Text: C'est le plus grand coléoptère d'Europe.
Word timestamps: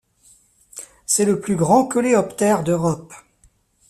C'est 1.05 1.25
le 1.25 1.39
plus 1.39 1.55
grand 1.55 1.85
coléoptère 1.85 2.63
d'Europe. 2.63 3.13